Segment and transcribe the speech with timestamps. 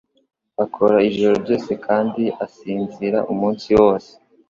[0.63, 4.11] Akora ijoro ryose kandi asinzira umunsi wose